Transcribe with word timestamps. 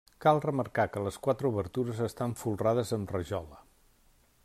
Cal 0.23 0.37
remarcar 0.45 0.85
que 0.93 1.03
les 1.07 1.19
quatre 1.27 1.49
obertures 1.51 2.01
estan 2.09 2.35
folrades 2.43 2.95
amb 2.99 3.15
rajola. 3.19 3.65